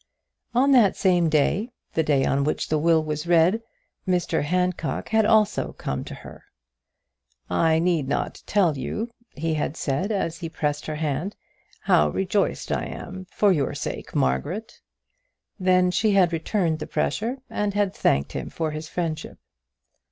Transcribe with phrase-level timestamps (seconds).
[0.55, 3.61] On that same day, the day on which the will was read,
[4.07, 6.43] Mr Handcock had also come to her.
[7.51, 11.35] "I need not tell you," he had said, as he pressed her hand,
[11.81, 14.81] "how rejoiced I am for your sake, Margaret."
[15.59, 19.37] Then she had returned the pressure, and had thanked him for his friendship.